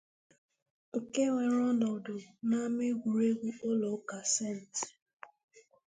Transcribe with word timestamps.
nke 0.97 1.21
weere 1.33 1.59
ọnọdụ 1.71 2.15
n'ama 2.49 2.81
egwuregwu 2.91 3.49
ụlọụka 3.69 4.17
'St 4.25 4.73